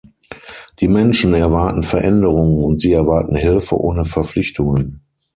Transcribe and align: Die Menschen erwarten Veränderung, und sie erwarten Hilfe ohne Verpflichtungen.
Die 0.79 0.87
Menschen 0.87 1.35
erwarten 1.35 1.83
Veränderung, 1.83 2.57
und 2.63 2.81
sie 2.81 2.91
erwarten 2.91 3.35
Hilfe 3.35 3.79
ohne 3.79 4.03
Verpflichtungen. 4.03 5.01